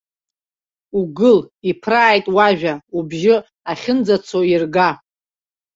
Угыл, 0.99 1.39
иԥрааит 1.69 2.25
уажәа, 2.35 2.73
убжьы 2.97 3.35
ахьынӡацо 3.71 4.39
ирга. 4.51 4.89